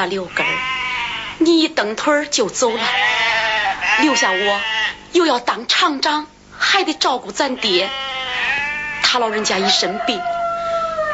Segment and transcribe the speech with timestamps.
[0.00, 0.52] 儿啊，六根儿，
[1.38, 2.82] 你一蹬腿儿就走了，
[4.00, 4.60] 留下我
[5.12, 6.26] 又要当厂长，
[6.58, 7.90] 还得照顾咱爹，
[9.02, 10.20] 他老人家一身病，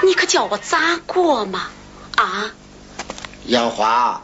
[0.05, 1.69] 你可叫我咋过嘛？
[2.17, 2.50] 啊，
[3.47, 4.23] 杨花，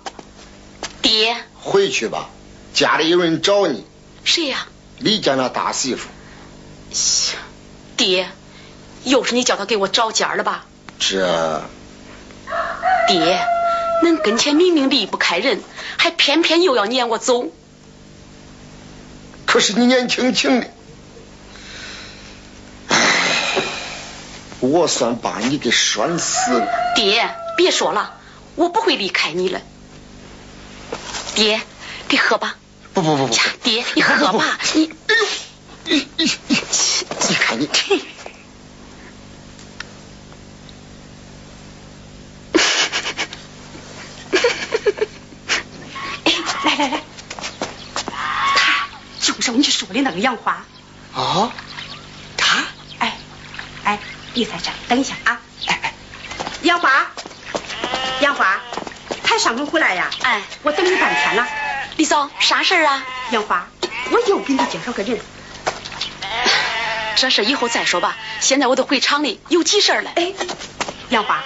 [1.02, 2.28] 爹，回去吧，
[2.72, 3.84] 家里有人找你。
[4.24, 4.68] 谁呀？
[4.98, 6.08] 李家那大媳妇。
[7.96, 8.28] 爹，
[9.02, 10.66] 又是你叫他给我找家了吧？
[11.00, 11.62] 这。
[13.08, 13.44] 爹，
[14.02, 15.62] 恁跟前明明离不开人，
[15.96, 17.46] 还偏偏又要撵我走。
[19.46, 20.66] 可是你年轻轻的，
[24.60, 26.68] 我算把你给拴死了。
[26.96, 28.18] 爹，别说了，
[28.56, 29.60] 我不会离开你了。
[31.34, 31.60] 爹，
[32.08, 32.56] 你喝吧。
[32.94, 34.90] 不不不不，爹，你喝吧，你。
[35.84, 36.56] 你你你，
[37.28, 37.68] 你看你。
[46.72, 47.00] 来来来，
[48.06, 48.88] 他
[49.20, 50.64] 就是你说的那个杨花。
[51.12, 51.52] 哦，
[52.38, 52.64] 他？
[52.98, 53.12] 哎
[53.84, 53.98] 哎，
[54.32, 55.38] 你在这等一下啊！
[55.66, 55.94] 哎哎，
[56.62, 57.10] 杨花，
[58.20, 58.58] 杨花，
[59.22, 60.08] 才上工回来呀？
[60.22, 61.46] 哎，我等你半天了。
[61.96, 63.04] 李嫂，啥事啊？
[63.32, 63.66] 杨花，
[64.10, 65.20] 我又给你介绍个人。
[67.16, 70.10] 这事以后再说吧，现在我都回厂里有急事了。
[70.16, 70.32] 哎，
[71.10, 71.42] 杨花，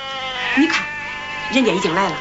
[0.55, 0.87] 你看，
[1.51, 2.17] 人家已经来了。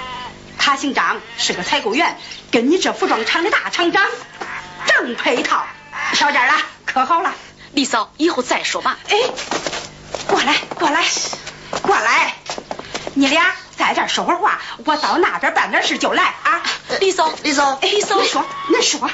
[0.65, 2.17] 他姓张，是个采购员，
[2.49, 4.03] 跟你这服装厂的大厂长
[4.87, 5.63] 正配套。
[6.13, 6.55] 条件了，
[6.87, 7.35] 可好了。
[7.73, 8.97] 李嫂，以后再说吧。
[9.07, 9.15] 哎，
[10.25, 11.03] 过来，过来，
[11.83, 12.33] 过来，
[13.13, 16.63] 你俩在这说会儿话，我到那边办点事就来啊。
[16.99, 19.07] 李嫂，李嫂，李嫂，你说，你说。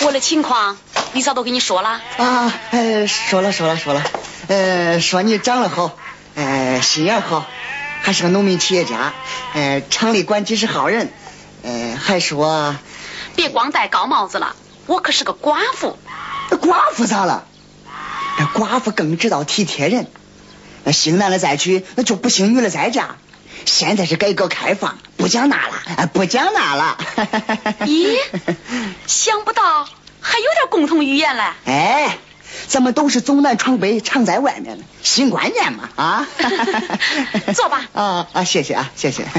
[0.00, 0.78] 我的情况，
[1.12, 2.00] 李嫂都跟你说了。
[2.16, 4.02] 啊，哎，说了说了说了。
[4.48, 5.96] 呃，说你长得好，
[6.34, 7.46] 呃，心眼好，
[8.02, 9.12] 还是个农民企业家，
[9.54, 11.12] 呃，厂里管几十号人，
[11.62, 12.76] 呃，还说，
[13.36, 14.56] 别光戴高帽子了，
[14.86, 15.96] 我可是个寡妇。
[16.50, 17.44] 寡妇咋了？
[18.38, 20.06] 那寡妇更知道体贴人。
[20.84, 23.16] 那兴男的再娶，那就不兴女的再嫁。
[23.64, 26.98] 现在是改革开放，不讲那了，不讲那了。
[27.82, 28.18] 咦，
[29.06, 29.88] 想不到
[30.20, 31.44] 还有点共同语言嘞。
[31.64, 32.18] 哎。
[32.68, 36.28] 咱们都是走南闯北，常在外面呢，新观念嘛啊！
[37.54, 37.88] 坐吧。
[37.92, 39.26] 啊啊，谢谢啊，谢谢。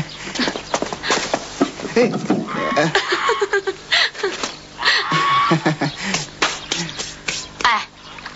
[7.64, 7.88] 哎，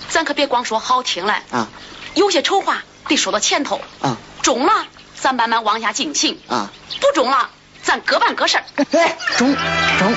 [0.10, 1.68] 咱可别光说好听嘞啊！
[2.14, 4.86] 有些丑话得说到前头啊，中了
[5.20, 6.72] 咱慢慢往下进行啊，
[7.02, 7.50] 不中了
[7.84, 8.58] 咱各办各事。
[8.92, 10.14] 哎，中中，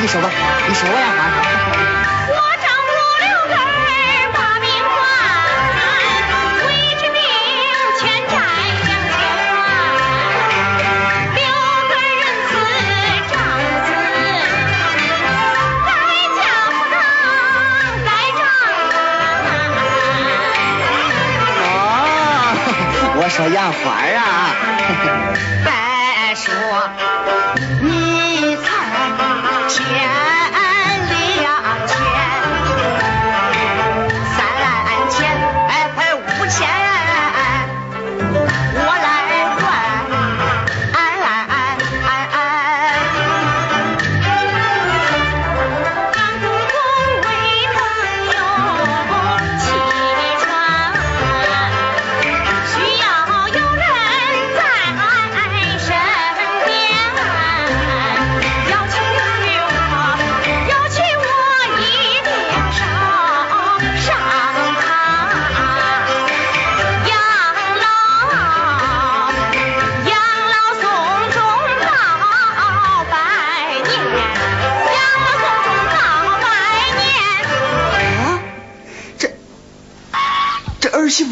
[0.00, 0.30] 你说吧，
[0.68, 1.93] 你说我呀哈。
[23.24, 23.90] 我说杨花
[24.20, 24.52] 啊，
[25.64, 26.52] 白说
[27.80, 30.13] 你才千。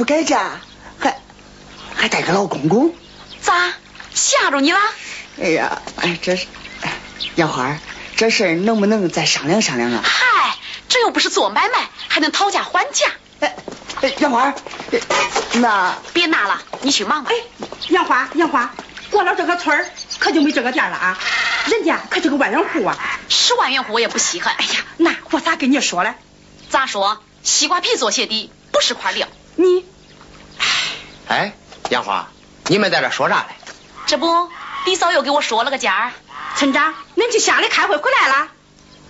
[0.02, 0.59] 媳妇改嫁，
[0.99, 1.21] 还
[1.94, 2.92] 还带个老公公，
[3.40, 3.73] 咋
[4.12, 4.78] 吓着你了？
[5.40, 6.47] 哎呀，哎，这是
[7.37, 7.78] 杨花，
[8.16, 10.02] 这事儿能不能再商量商量啊？
[10.02, 10.56] 嗨，
[10.88, 13.06] 这又不是做买卖，还能讨价还价。
[13.38, 13.54] 哎，
[14.18, 14.52] 杨花，
[15.52, 17.30] 那别拿了，你去忙吧。
[17.30, 17.37] 哎，
[17.90, 18.75] 杨花，杨花，
[19.12, 19.87] 过了这个村儿
[20.18, 21.18] 可就没这个店了啊！
[21.66, 24.52] 人家可是个万元户啊，十万元户我也不稀罕。
[24.59, 26.14] 哎呀，那我咋跟你说嘞？
[26.71, 27.23] 咋说？
[27.44, 29.28] 西瓜皮做鞋底，不是块料。
[29.54, 29.85] 你，
[31.33, 31.55] 哎，
[31.89, 32.29] 杨花，
[32.67, 33.55] 你们在这说啥嘞？
[34.05, 34.51] 这不，
[34.85, 36.12] 李嫂又给我说了个价。
[36.57, 38.49] 村长，恁去乡里开会回来了？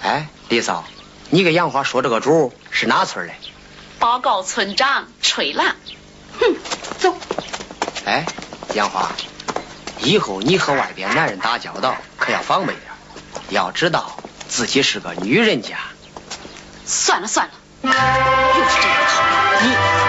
[0.01, 0.85] 哎，李嫂，
[1.31, 3.35] 你给杨花说这个主是哪村的？
[3.99, 5.75] 报告村长吹了。
[6.39, 6.55] 哼，
[7.01, 7.17] 走。
[8.05, 8.25] 哎，
[8.75, 9.11] 杨花，
[9.99, 12.85] 以后你和外边男人打交道可要防备点，
[13.51, 14.17] 要知道
[14.49, 15.77] 自己是个女人家。
[16.87, 17.53] 算了算了，
[17.83, 19.23] 又是这一套。
[19.63, 20.02] 你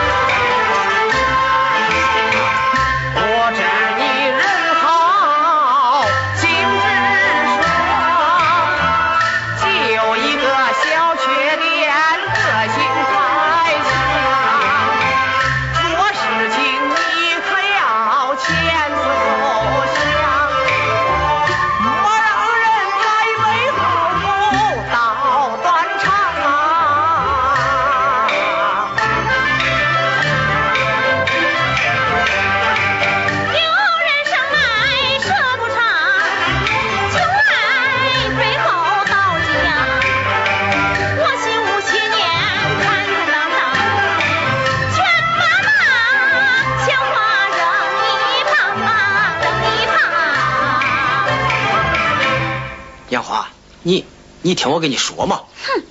[54.44, 55.42] 你你听我跟你说嘛。
[55.66, 55.84] 哼，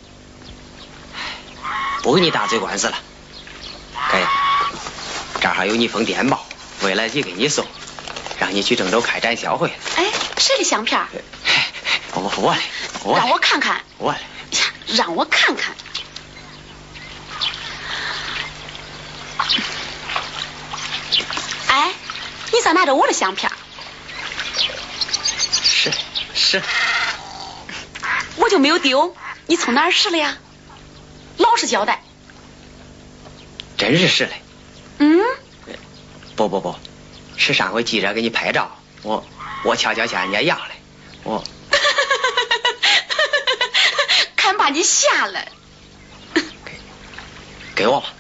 [2.03, 2.97] 不跟你打嘴官司了。
[4.13, 4.25] 给，
[5.41, 6.47] 这儿还有你封电报，
[6.83, 7.67] 未来局给你送，
[8.39, 9.73] 让你去郑州开展销会。
[9.97, 10.05] 哎，
[10.39, 11.09] 谁的相片儿？
[12.13, 12.61] 我我的，
[13.05, 13.81] 我让我看看。
[13.99, 14.19] 我的。
[14.19, 14.27] 呀，
[14.87, 15.75] 让我看看。
[21.69, 21.93] 哎，
[22.53, 23.51] 你咋拿着我的相片？
[25.65, 25.93] 是
[26.35, 26.63] 是，
[28.53, 29.17] 我就没有丢，
[29.47, 30.37] 你从哪儿拾的呀？
[31.39, 32.03] 老实交代。
[33.79, 34.33] 真是拾的。
[34.99, 35.25] 嗯，
[36.37, 36.77] 不不不，
[37.39, 39.25] 是上回记者给你拍照，我
[39.65, 40.71] 我悄悄向人家要的，
[41.23, 41.43] 我
[44.37, 45.47] 看把你吓了。
[47.75, 48.13] 给我吧。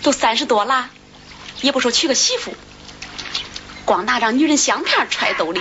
[0.00, 0.88] 都三十多了，
[1.60, 2.54] 也不说娶个媳妇，
[3.84, 5.60] 光拿张女人相片揣兜里，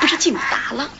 [0.00, 0.90] 不是劲大了。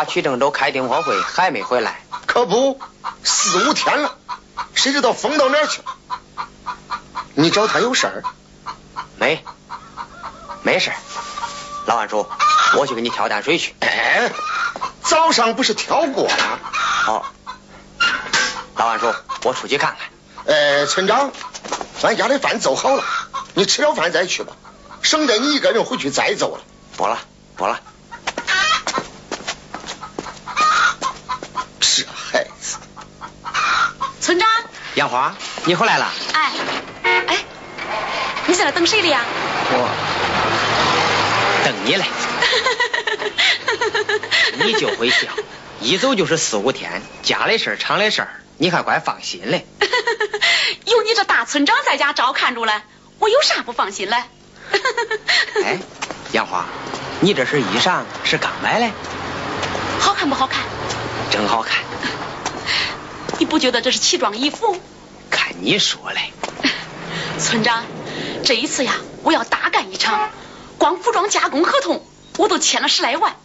[0.00, 2.80] 杨花去郑州开订货会还没回来，可不，
[3.22, 4.16] 四五天了，
[4.74, 5.94] 谁知道疯到哪儿去了？
[7.34, 8.24] 你找他有事儿？
[9.18, 9.44] 没，
[10.62, 10.96] 没事儿。
[11.84, 12.26] 老万叔，
[12.78, 13.74] 我去给你挑担水去。
[13.80, 14.32] 哎，
[15.02, 16.58] 早上不是挑过了？
[16.72, 17.26] 好，
[18.76, 19.14] 老万叔，
[19.44, 20.08] 我出去看看。
[20.46, 21.30] 呃，村长，
[22.02, 23.04] 俺家的饭做好了，
[23.52, 24.54] 你吃了饭再去吧，
[25.02, 26.62] 省得你一个人回去再走了。
[26.96, 27.18] 不了，
[27.56, 27.78] 不了。
[31.80, 32.78] 这孩子，
[34.20, 34.48] 村长，
[35.00, 36.12] 杨花，你回来了？
[36.34, 36.52] 哎，
[37.26, 37.38] 哎，
[38.46, 39.22] 你在那等谁的呀？
[39.72, 39.88] 我
[41.64, 42.04] 等你嘞。
[44.62, 45.28] 你就会笑，
[45.80, 49.66] 一走就是四五天，家里事儿、厂里事儿，你还怪放心嘞。
[50.84, 52.82] 有你这大村长在家照看着嘞，
[53.20, 54.24] 我有啥不放心嘞？
[55.64, 55.78] 哎，
[56.32, 56.66] 杨花，
[57.20, 58.92] 你这身衣裳是刚买嘞？
[59.98, 60.60] 好看不好看？
[61.30, 61.78] 真好看，
[63.38, 64.78] 你不觉得这是奇装异服？
[65.30, 66.32] 看你说嘞。
[67.38, 67.84] 村长，
[68.44, 70.30] 这一次呀，我要大干一场，
[70.78, 72.04] 光服装加工合同
[72.36, 73.36] 我都签了十来万，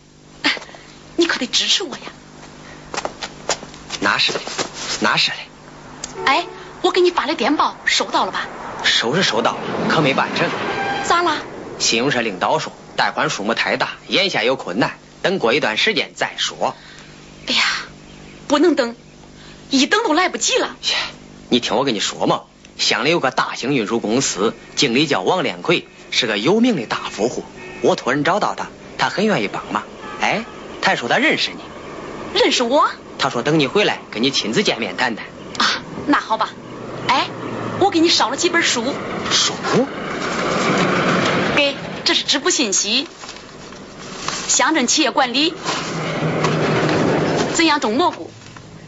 [1.15, 2.03] 你可得支持我呀。
[4.01, 4.39] 那是嘞，
[4.99, 5.37] 那是嘞。
[6.25, 6.45] 哎，
[6.81, 8.47] 我给你发的电报收到了吧？
[8.83, 10.49] 收是收到了，可没办成。
[11.07, 11.37] 咋了？
[11.79, 16.75] 信用社领导说贷款数目太大，眼下有困难，等过一段时间再说。
[17.47, 17.63] 哎呀，
[18.47, 18.95] 不能等，
[19.69, 20.75] 一等都来不及了。
[20.81, 20.95] 切，
[21.49, 22.41] 你听我跟你说嘛，
[22.77, 27.43] 乡里有个大型运输公司，经理叫王连奎，是个有名的大富户。
[27.81, 29.83] 我托人找到他，他很愿意帮忙。
[30.21, 30.43] 哎，
[30.81, 32.89] 他还说他认识你，认识我？
[33.19, 35.25] 他说等你回来跟你亲自见面谈谈。
[35.59, 36.49] 啊，那好吧。
[37.07, 37.27] 哎，
[37.79, 38.83] 我给你捎了几本书。
[39.31, 39.53] 书？
[41.55, 43.07] 给，这是支部信息，
[44.47, 45.53] 乡镇企业管理，
[47.53, 48.31] 怎样种蘑菇，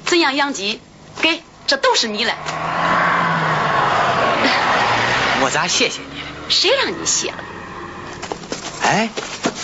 [0.06, 0.82] 怎样养鸡，
[1.22, 2.34] 给，这都是你的。
[5.42, 6.28] 我咋谢谢你了？
[6.50, 7.38] 谁让你谢了？
[8.82, 9.10] 哎，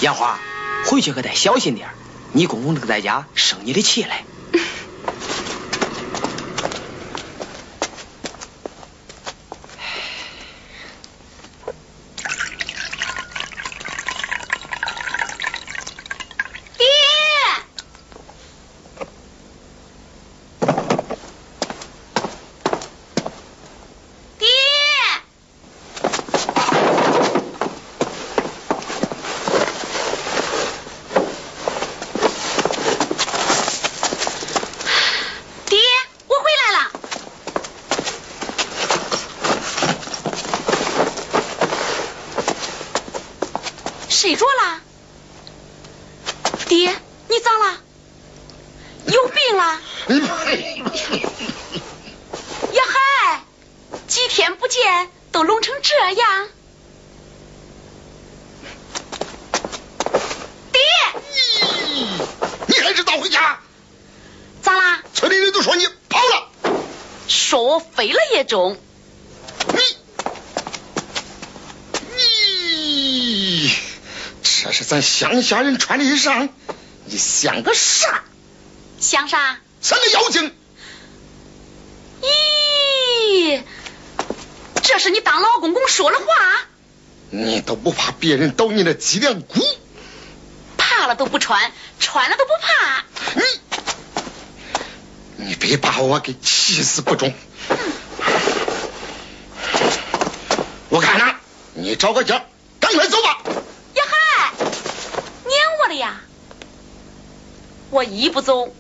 [0.02, 0.38] 杨花，
[0.86, 1.96] 回去可得小心点儿
[2.34, 4.26] 你公公正在家生你的气嘞。
[16.78, 16.86] 爹，
[24.40, 24.48] 爹，
[35.70, 35.80] 爹，
[36.28, 36.92] 我回来了。
[44.10, 44.82] 睡着了？
[46.68, 46.96] 爹，
[47.28, 47.78] 你咋了？
[49.06, 49.82] 有病了？
[52.72, 53.44] 呀嗨，
[54.08, 56.48] 几天不见都聋成这样。
[60.72, 60.82] 爹，
[62.68, 63.60] 你还是早回家。
[64.62, 65.04] 咋啦？
[65.14, 66.50] 村里人都说你跑了。
[67.28, 68.78] 说我飞了也中。
[69.68, 69.80] 你，
[72.16, 73.76] 你，
[74.44, 76.50] 这是咱乡下人穿的衣裳，
[77.06, 78.24] 你像个啥？
[79.00, 79.58] 像啥？
[79.82, 80.54] 像个妖精。
[82.22, 83.64] 咦，
[84.84, 86.26] 这是你当老公公说的话？
[87.32, 89.60] 你都不怕别人抖你的脊梁骨？
[90.78, 93.04] 怕了都不穿，穿了都不怕。
[95.38, 97.34] 你，你别把我给气死不中。
[100.94, 101.38] 我看呐，
[101.74, 102.46] 你找个家，
[102.80, 103.40] 赶快走吧。
[103.96, 105.52] 呀嗨，撵
[105.82, 106.22] 我了呀！
[107.90, 108.72] 我一不走，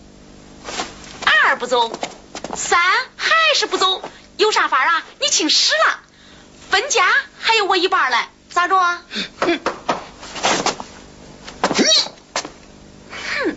[1.26, 1.91] 二不走，
[2.56, 2.80] 三
[3.17, 4.04] 还是不走，
[4.38, 5.04] 有啥法啊？
[5.21, 6.02] 你请十了，
[6.69, 7.04] 分家
[7.39, 9.02] 还有我一半嘞，咋着啊？
[9.39, 9.60] 嗯，
[13.39, 13.56] 哼，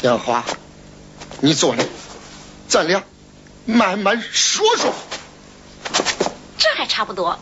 [0.00, 0.42] 杨华，
[1.42, 1.84] 你坐那，
[2.66, 3.04] 咱俩
[3.66, 4.92] 慢慢说说。
[6.58, 7.38] 这还差不多。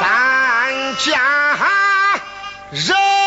[0.00, 2.20] 咱家
[2.70, 3.17] 人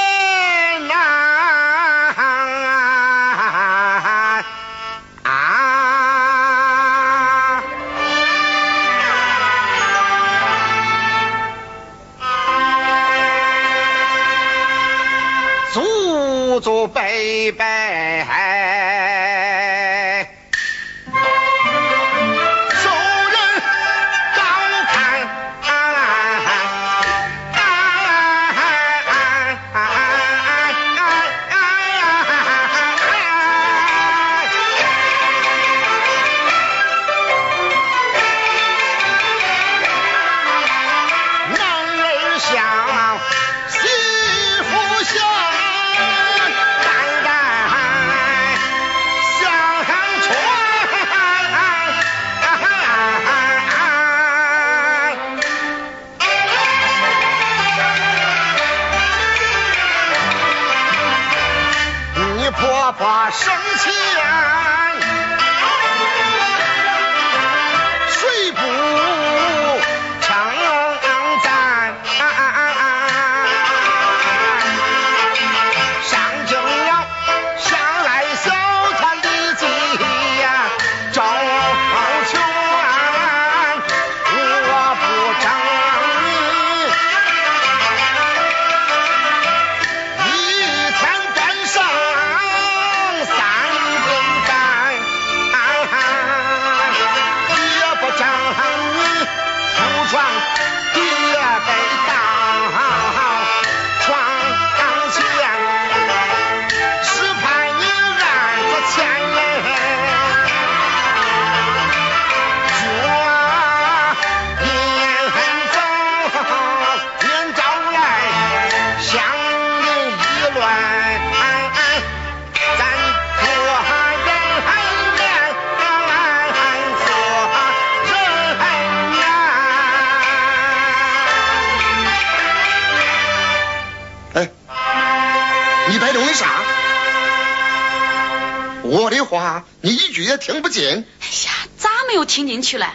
[139.82, 140.84] 你一句也听不进。
[140.86, 142.88] 哎呀，咋没有听进去嘞？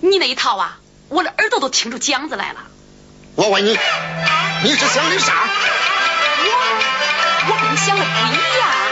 [0.00, 2.60] 你那一套啊，我的耳朵都听出茧子来了。
[3.34, 3.78] 我问你，
[4.64, 5.48] 你是想的啥？
[6.48, 6.50] 我
[7.48, 8.85] 我跟你想的不一样。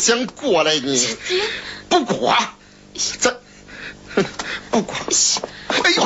[0.00, 1.16] 想过来，你。
[1.90, 2.34] 不过，
[3.20, 3.36] 咱
[4.70, 4.94] 不过，
[5.84, 6.04] 哎呦，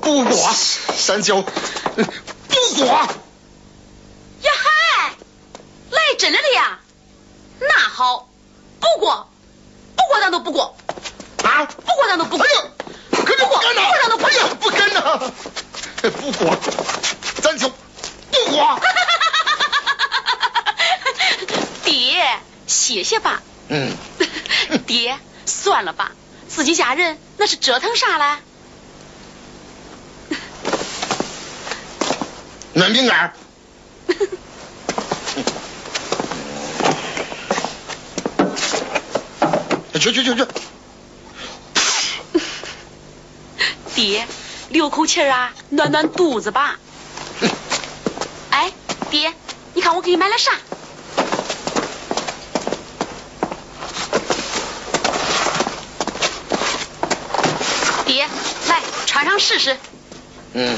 [0.00, 2.04] 不过，三舅，不
[2.76, 3.08] 过，呀
[4.42, 5.14] 嗨，
[5.90, 6.78] 来真的了呀？
[7.60, 8.28] 那好，
[8.80, 9.28] 不过，
[9.96, 10.76] 不过咱都不过，
[11.44, 12.50] 啊，不过咱都不过哎。
[12.52, 12.70] 呦，
[13.24, 15.32] 可是不敢呐，不然都不哎呀，不敢呐，
[16.20, 16.54] 不过，
[17.40, 17.74] 咱就不
[18.50, 18.80] 过，
[21.84, 22.24] 爹，
[22.66, 23.40] 谢谢吧。
[23.68, 23.92] 嗯，
[24.86, 26.10] 爹，算了吧，
[26.48, 28.38] 自己家人那是折腾啥嘞？
[32.74, 33.32] 暖饼干，
[39.94, 40.46] 去去去去，
[43.94, 44.26] 爹，
[44.70, 46.78] 留口气啊，暖暖肚子吧。
[48.50, 48.72] 哎，
[49.10, 49.28] 爹，
[49.74, 50.52] 你你看我给你买了啥？
[58.06, 58.28] 爹，
[59.14, 59.76] 来穿上试试。
[60.54, 60.76] 嗯，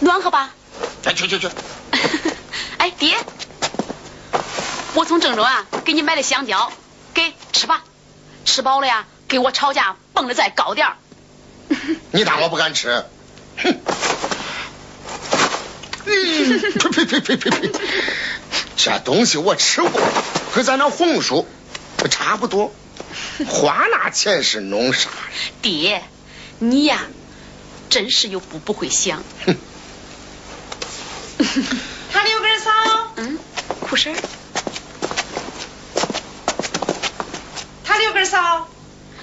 [0.00, 0.54] 暖和吧？
[1.04, 1.48] 哎，去去去，
[2.78, 3.16] 哎，爹，
[4.94, 6.72] 我从郑州啊给你买的香蕉，
[7.14, 7.82] 给吃吧，
[8.44, 10.96] 吃饱了呀，给我吵架蹦的再高点儿。
[12.12, 13.04] 你当我不敢吃？
[13.58, 13.76] 哼！
[16.06, 16.60] 嗯，
[16.92, 17.80] 呸呸呸呸呸呸！
[18.76, 19.90] 这东西我吃过，
[20.52, 21.46] 和咱那红薯
[22.10, 22.72] 差不多，
[23.48, 25.08] 花那钱是弄啥？
[25.62, 26.02] 爹，
[26.58, 27.00] 你呀，
[27.88, 29.22] 真是又不不会想。
[29.46, 29.56] 哼！
[32.12, 32.70] 他六根嫂，
[33.16, 33.38] 嗯，
[33.80, 34.14] 哭声，
[37.84, 38.68] 他六根嫂，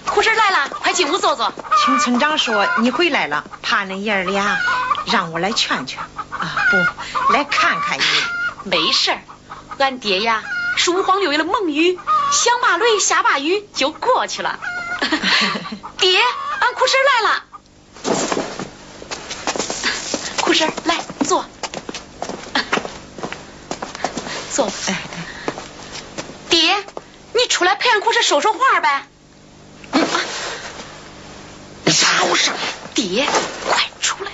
[0.06, 1.54] 哭声来了，快进屋坐坐。
[1.86, 4.60] 听村长说你回来了，怕恁爷儿俩，
[5.12, 6.00] 让我来劝劝
[6.32, 8.04] 啊，不来看看你。
[8.64, 9.22] 没事儿，
[9.78, 10.44] 俺爹呀
[10.78, 12.00] 是五黄六月的蒙语，
[12.32, 14.60] 想把雷下把雨就过去了。
[16.00, 16.22] 爹，
[16.60, 17.44] 俺哭婶来了。
[20.42, 21.46] 哭婶来坐，
[24.54, 24.72] 坐。
[24.88, 25.02] 哎，
[26.50, 26.86] 爹，
[27.34, 29.08] 你出来陪俺哭婶说说话呗。
[31.84, 32.54] 你吵啥？
[32.94, 33.28] 爹，
[33.70, 34.32] 快出来！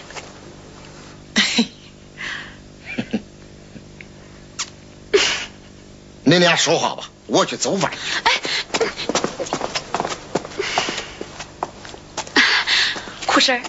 [6.34, 7.91] 你俩说话吧，我去做饭。
[8.24, 8.32] 哎，
[13.28, 13.62] 苦婶儿，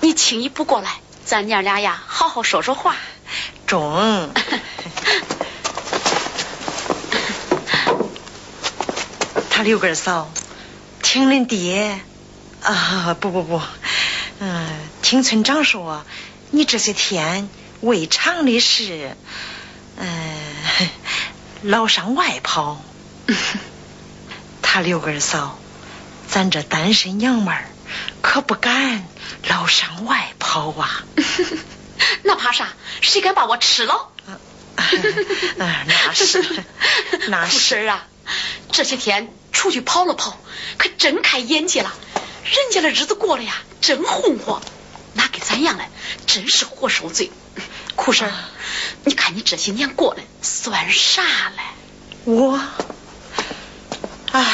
[0.00, 2.94] 你轻易不过来，咱娘俩呀，好好说说话。
[3.66, 4.30] 中。
[9.50, 10.30] 他六根嫂，
[11.02, 11.98] 听恁爹
[12.62, 13.60] 啊，不不不，
[14.38, 14.68] 嗯，
[15.02, 16.04] 听村长说，
[16.52, 17.48] 你这些天
[17.80, 19.16] 胃肠的事，
[19.96, 20.31] 嗯，
[21.62, 22.82] 老上外跑。
[24.62, 25.58] 他刘根嫂，
[26.28, 27.66] 咱这单身娘们儿
[28.20, 29.06] 可不敢
[29.48, 31.04] 老上外跑啊。
[32.24, 32.68] 那怕啥？
[33.00, 34.08] 谁敢把我吃了？
[34.26, 34.40] 啊，
[35.56, 36.64] 那是，
[37.28, 37.58] 那苦是。
[37.58, 38.06] 婶儿啊，
[38.72, 40.38] 这些天出去跑了跑，
[40.78, 41.92] 可真开眼界了。
[42.44, 44.60] 人家的日子过得呀，真红火，
[45.14, 45.88] 那跟咱样嘞，
[46.26, 47.30] 真是活受罪。
[47.94, 48.34] 苦婶儿，
[49.04, 51.62] 你看你这些年过的算啥嘞？
[52.24, 52.60] 我，
[54.32, 54.44] 唉，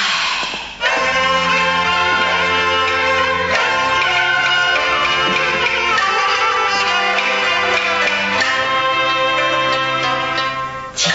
[10.94, 11.10] 提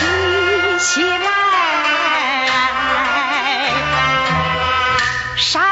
[0.79, 1.17] 起来，
[5.37, 5.63] 伤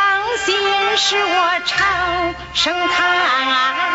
[0.46, 0.58] 心
[0.98, 3.90] 事我长生叹。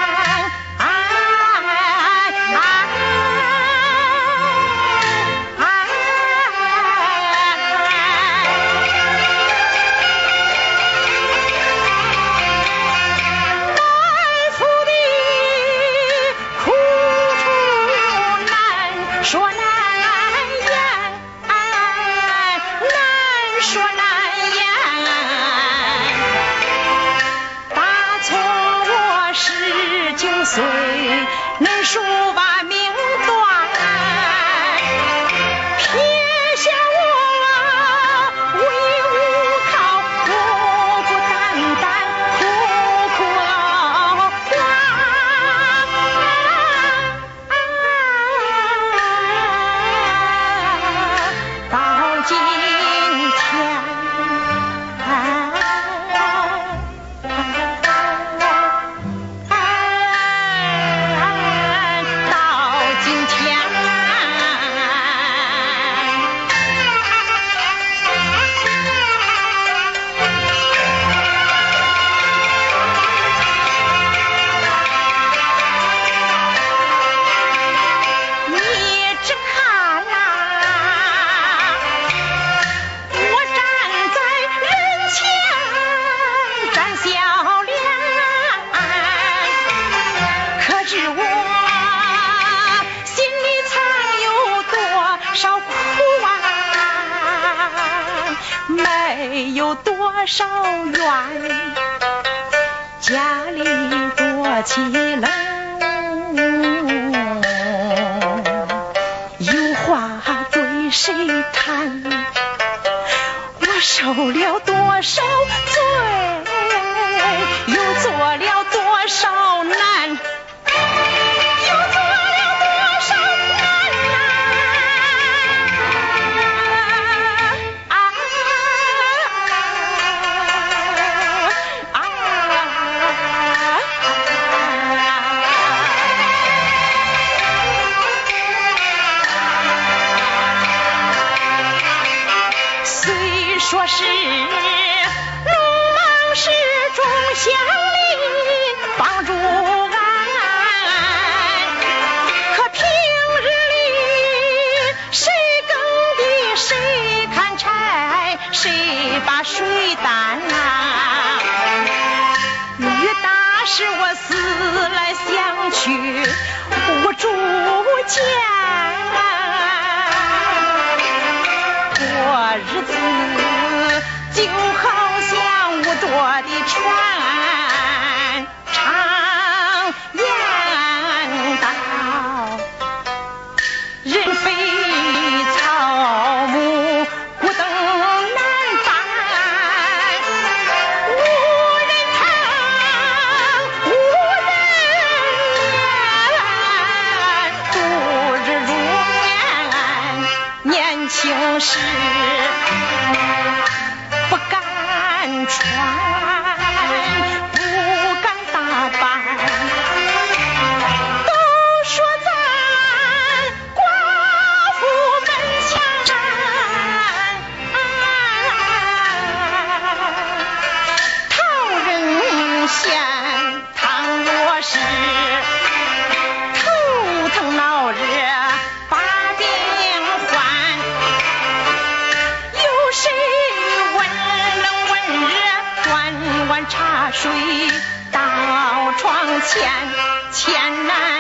[239.57, 241.16] 床前，千难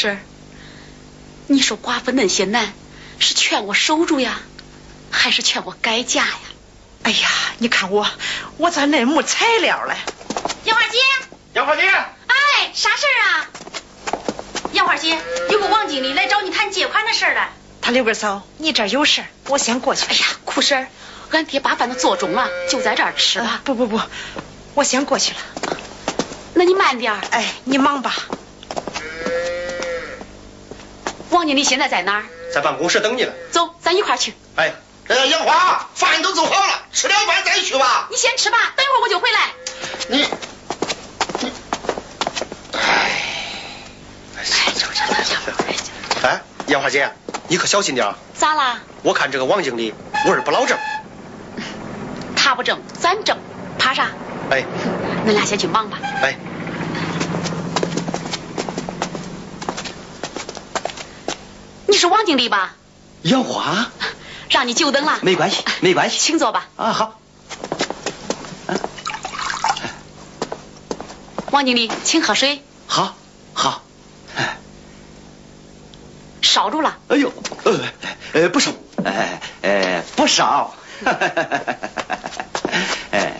[0.00, 0.18] 苦婶，
[1.48, 2.72] 你说寡妇恁些难，
[3.18, 4.40] 是劝我守住呀，
[5.10, 6.38] 还是劝我改嫁呀？
[7.02, 7.28] 哎呀，
[7.58, 8.06] 你看我，
[8.56, 9.94] 我咋恁没材料了？
[10.64, 10.96] 杨花姐，
[11.52, 13.50] 杨花姐，哎，啥事儿啊？
[14.72, 15.18] 杨花姐，
[15.50, 17.50] 有个王经理来找你谈借款的事儿了。
[17.82, 20.06] 他刘根嫂，你这儿有事儿我先过去。
[20.06, 20.88] 哎呀，苦婶儿，
[21.30, 23.60] 俺爹把饭都做中了，就在这儿吃吧啊。
[23.64, 24.00] 不不不，
[24.72, 25.38] 我先过去了。
[26.54, 27.20] 那你慢点儿。
[27.32, 28.14] 哎，你忙吧。
[31.40, 32.24] 王经理现在在哪儿？
[32.52, 33.32] 在办公室等你呢。
[33.50, 34.34] 走，咱一块儿去。
[34.56, 34.74] 哎，
[35.08, 38.08] 哎，杨花，饭都做好了，吃了饭再去吧。
[38.10, 39.38] 你先吃吧，等一会儿我就回来。
[40.10, 40.18] 你，
[41.40, 41.52] 你，
[42.74, 43.10] 哎，
[46.24, 47.10] 哎，杨花姐，
[47.48, 48.18] 你可小心点啊！
[48.34, 48.80] 咋啦？
[49.02, 49.94] 我看这个王经理
[50.26, 50.76] 味儿不老正。
[52.36, 53.38] 他不正，咱正，
[53.78, 54.08] 怕啥？
[54.50, 54.62] 哎
[55.26, 55.96] 恁俩先去忙吧。
[56.20, 56.36] 哎，
[62.00, 62.76] 是王经理吧？
[63.20, 63.90] 杨华，
[64.48, 65.18] 让你久等了。
[65.20, 66.16] 没关系， 没关系。
[66.18, 66.66] 请坐吧。
[66.76, 67.20] 啊，好。
[71.50, 72.62] 王经理，请喝水。
[72.86, 73.14] 好，
[73.52, 73.82] 好。
[74.34, 74.56] 哎
[76.40, 76.96] 烧住了。
[77.08, 77.30] 哎呦，
[77.64, 77.80] 呃，
[78.32, 78.72] 呃，不少，
[79.04, 80.74] 哎，呃，不少。
[83.10, 83.36] 哎，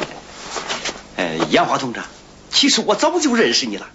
[1.17, 2.03] 哎，杨华同志，
[2.51, 3.87] 其实我早就认识你了，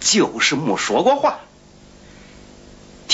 [0.00, 1.40] 就是没说过话。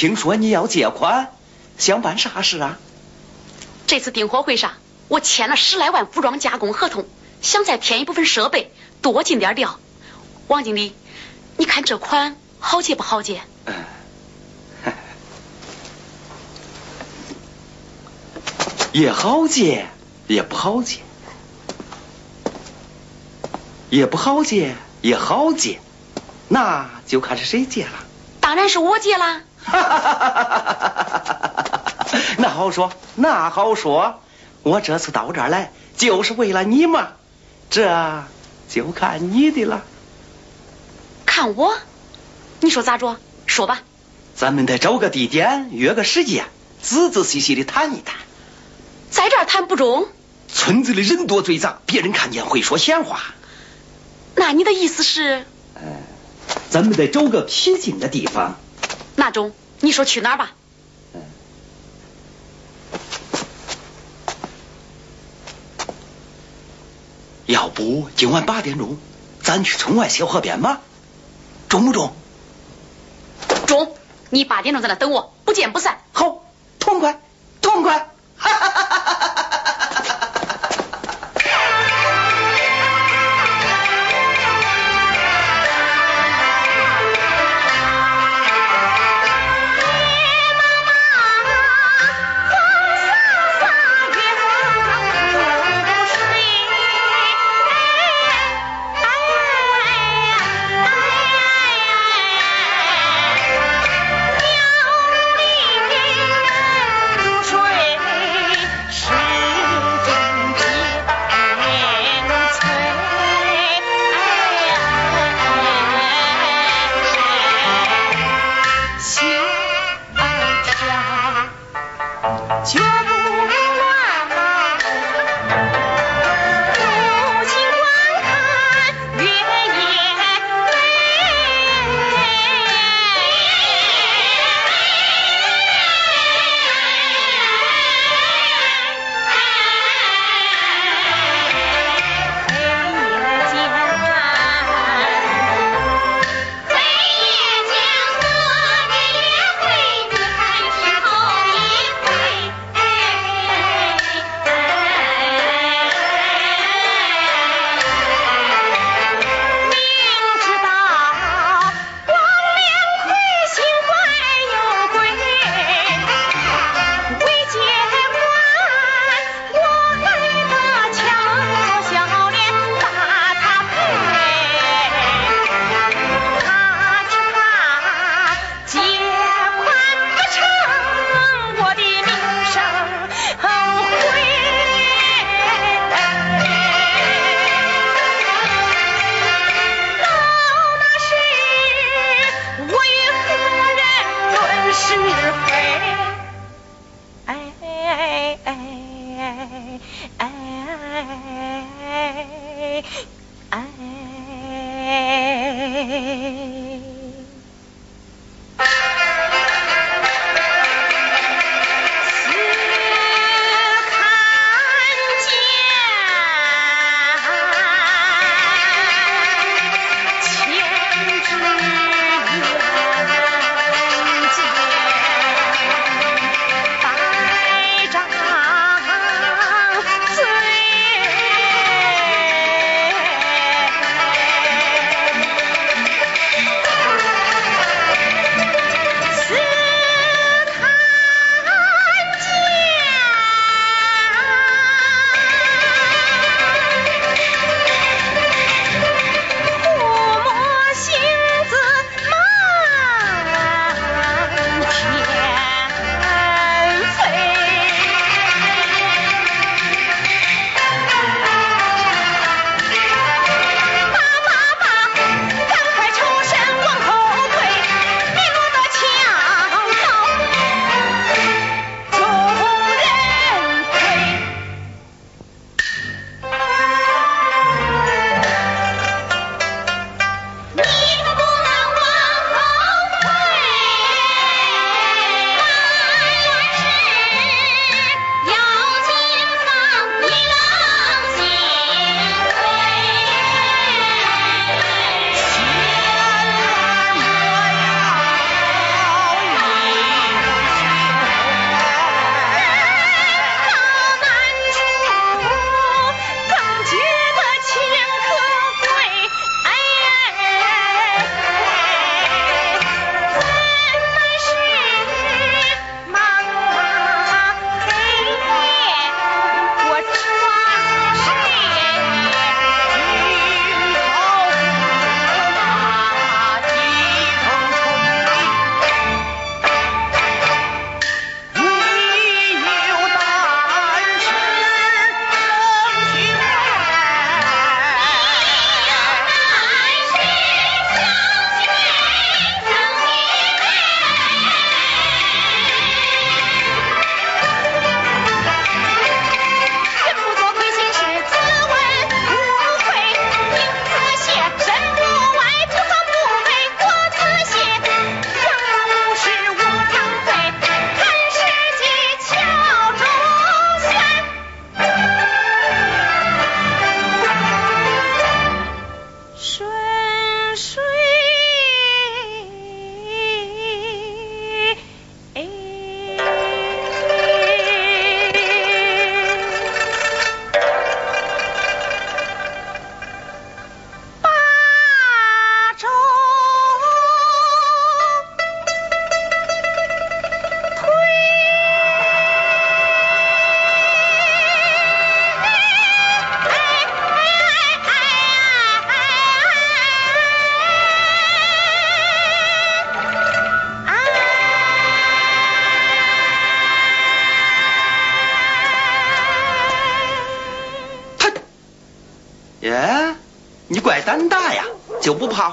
[0.01, 1.31] 听说你要借款，
[1.77, 2.79] 想办啥事啊？
[3.87, 4.73] 这次订货会上，
[5.09, 7.05] 我签了十来万服装加工合同，
[7.43, 8.73] 想再添一部分设备，
[9.03, 9.79] 多进点料。
[10.49, 10.95] 王经理，
[11.59, 13.43] 你看这款好借不好借？
[13.67, 13.75] 嗯，
[18.93, 19.87] 也好借，
[20.29, 21.01] 也不好借，
[23.91, 25.79] 也不好借，也好借，
[26.49, 27.93] 那就看是谁借了。
[28.41, 29.43] 当然是我借啦。
[32.39, 34.21] 那好说，那好说，
[34.63, 37.09] 我这次到这儿来就是为了你嘛，
[37.71, 38.25] 这
[38.69, 39.83] 就看你的了。
[41.27, 41.77] 看我？
[42.61, 43.17] 你说咋着？
[43.47, 43.81] 说吧。
[44.35, 46.47] 咱们得找个地点，约个时间，
[46.83, 48.17] 仔仔细细的谈一谈。
[49.11, 50.07] 在这儿谈不中。
[50.53, 53.21] 村子里人多嘴杂，别人看见会说闲话。
[54.35, 55.45] 那你的意思是？
[55.75, 55.83] 呃，
[56.71, 58.59] 咱们得找个僻静的地方。
[59.21, 60.53] 那中，你说去哪儿吧？
[67.45, 68.97] 要不今晚八点钟，
[69.43, 70.81] 咱去村外小河边吧？
[71.69, 72.15] 中不中？
[73.67, 73.95] 中！
[74.31, 75.99] 你八点钟在那等我，不见不散。
[76.13, 76.43] 好，
[76.79, 77.21] 痛快，
[77.61, 78.09] 痛快！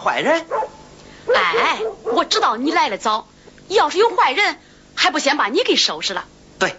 [0.08, 0.46] 坏人？
[1.36, 3.28] 哎，我知道你来的早，
[3.68, 4.58] 要是有坏人，
[4.96, 6.24] 还不先把你给收拾了。
[6.60, 6.78] 对，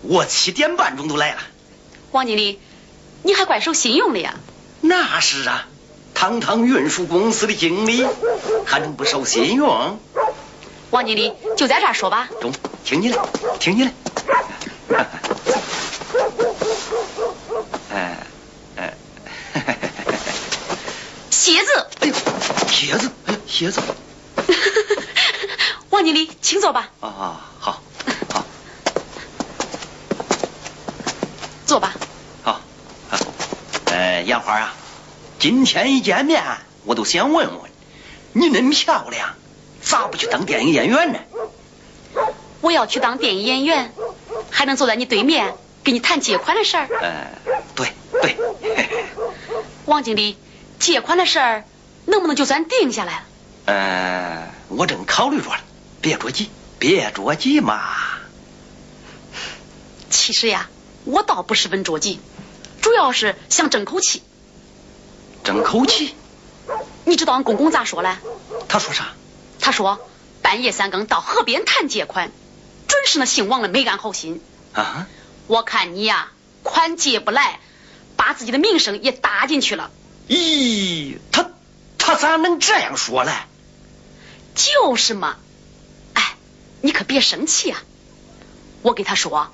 [0.00, 1.40] 我七点半钟都来了。
[2.12, 2.58] 王经理，
[3.22, 4.36] 你还怪守信用的呀？
[4.80, 5.68] 那是啊，
[6.14, 8.06] 堂堂运输公司的经理，
[8.64, 10.00] 还能不守信用？
[10.88, 12.30] 王经理，就在这儿说吧。
[12.40, 12.54] 中，
[12.86, 13.28] 听你的，
[13.60, 13.90] 听你的。
[17.92, 18.26] 哎
[18.76, 18.94] 哎，
[21.30, 22.14] 蝎子，哎呦，
[22.66, 23.80] 蝎子，哎，蝎子。
[25.90, 26.90] 王经理，请坐吧。
[27.00, 27.82] 啊，好，
[28.30, 28.44] 好，
[31.64, 31.94] 坐吧。
[32.42, 32.60] 好，
[33.10, 33.18] 好。
[33.86, 34.74] 呃，杨花啊，
[35.38, 36.42] 今天一见面，
[36.84, 37.70] 我都想问问，
[38.32, 39.34] 你那么漂亮，
[39.82, 41.18] 咋不去当电影演员呢？
[42.60, 43.92] 我要去当电影演员，
[44.50, 46.88] 还能坐在你对面跟你谈借款的事儿。
[47.00, 47.28] 呃，
[47.74, 48.36] 对对。
[49.86, 50.36] 王经理，
[50.78, 51.64] 借款的事儿
[52.06, 53.24] 能不能就算定下来了？
[53.66, 55.60] 呃，我正考虑着了，
[56.00, 57.82] 别着急，别着急嘛。
[60.08, 60.68] 其实呀，
[61.04, 62.20] 我倒不十分着急，
[62.80, 64.22] 主要是想争口气。
[65.44, 66.14] 争口气？
[67.04, 68.16] 你知道俺公公咋说嘞？
[68.68, 69.14] 他说啥？
[69.60, 70.00] 他说
[70.42, 72.30] 半夜三更到河边谈借款，
[72.88, 74.40] 准是那姓王的没安好心。
[74.72, 75.08] 啊？
[75.48, 76.30] 我看你呀，
[76.62, 77.60] 款借不来，
[78.16, 79.90] 把自己的名声也搭进去了。
[80.28, 81.50] 咦，他
[82.06, 83.32] 他咋能这样说嘞？
[84.54, 85.38] 就是嘛，
[86.14, 86.36] 哎，
[86.80, 87.82] 你可别生气啊！
[88.82, 89.50] 我给他说，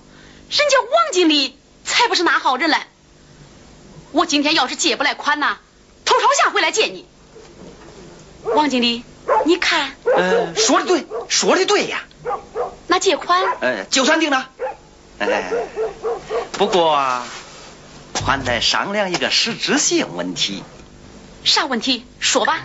[0.50, 2.76] 人家王经理才不是那好人嘞。
[4.10, 5.60] 我今天要是借不来款呐，
[6.04, 7.06] 头朝下回来见你。
[8.54, 9.02] 王经理，
[9.46, 12.04] 你看，呃，说的对，说的对呀。
[12.86, 14.50] 那借款，呃，就算定了。
[15.18, 15.50] 哎，
[16.52, 17.00] 不过
[18.26, 20.62] 还得商量一个实质性问题。
[21.44, 22.06] 啥问题？
[22.20, 22.58] 说吧。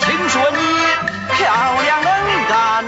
[0.00, 0.58] 听说你
[1.36, 2.12] 漂亮能
[2.48, 2.84] 干，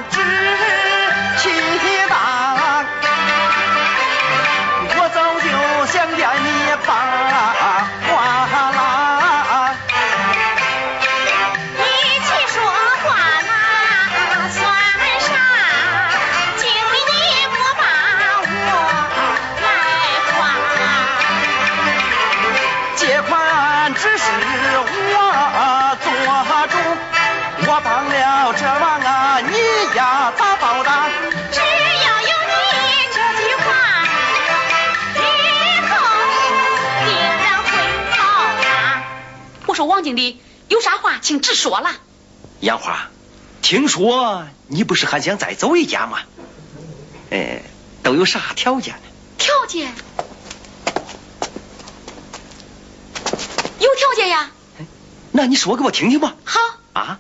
[40.05, 41.91] 经理，有啥话请直说了。
[42.61, 43.11] 杨花，
[43.63, 46.21] 听说你不是还想再走一家吗？
[47.31, 47.63] 呃，
[48.05, 49.03] 都有啥条件呢？
[49.39, 49.93] 条件？
[53.81, 54.51] 有条件呀。
[55.33, 56.37] 那你说给我听听吧。
[56.45, 56.61] 好。
[56.93, 57.19] 啊？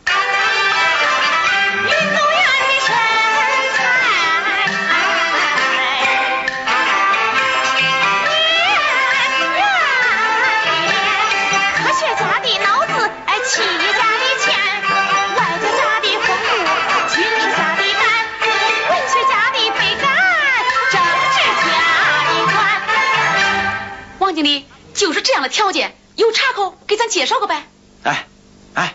[25.44, 27.66] 的条件，有岔口给咱介绍个呗。
[28.02, 28.26] 哎，
[28.72, 28.94] 哎，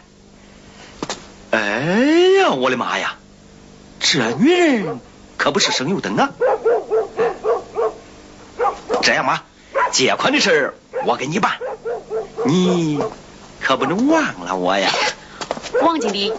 [1.52, 1.60] 哎
[2.40, 3.18] 呀，我的妈呀！
[4.00, 5.00] 这女人
[5.38, 6.32] 可不是省油灯啊！
[9.04, 9.46] 这样吧，
[9.92, 10.74] 借款的事儿
[11.06, 11.60] 我给你办，
[12.46, 13.00] 你
[13.62, 14.92] 可不能忘了我呀！
[15.84, 16.34] 王经理，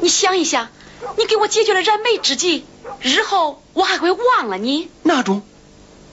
[0.00, 0.68] 你想一想，
[1.16, 2.64] 你给我解决了燃眉之急，
[3.00, 4.88] 日后我还会忘了你？
[5.02, 5.42] 那中，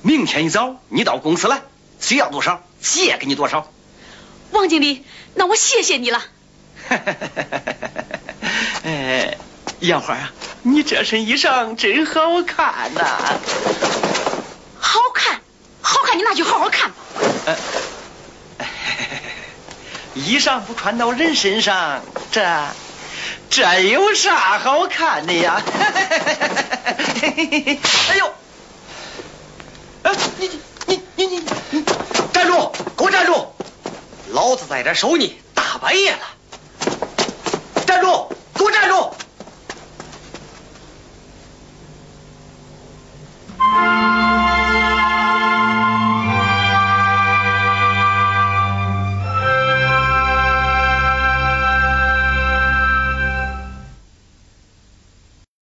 [0.01, 1.61] 明天一早你到公司来，
[1.99, 2.63] 需要多少
[2.93, 3.71] 借给你多少。
[4.51, 6.23] 王经理，那我谢谢你了。
[8.85, 9.37] 哎，
[9.79, 10.31] 杨花啊，
[10.61, 13.39] 你这身衣裳真好看呐、
[14.79, 15.41] 好看，
[15.81, 16.95] 好看，你那就好好看吧。
[17.45, 17.57] 呃，
[20.13, 22.67] 衣裳不穿到人身上，这
[23.49, 25.61] 这有啥好看的呀？
[27.25, 28.31] 哎呦，
[30.03, 30.51] 哎，你
[30.85, 31.83] 你你你你
[32.35, 33.47] 站住给我站住！
[34.31, 36.19] 老子在这守你大半夜了。
[37.87, 39.15] 站住给我站住！